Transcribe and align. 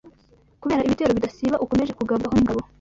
kubera 0.61 0.85
ibitero 0.85 1.11
bidasiba 1.17 1.61
ukomeje 1.63 1.91
kugabwaho 1.99 2.33
n’ingabo 2.35 2.61